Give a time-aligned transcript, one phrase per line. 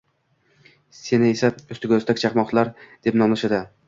[0.99, 2.73] seni esa ustiga-ustak chaqmachaqar
[3.09, 3.61] deb “nomlashadi”.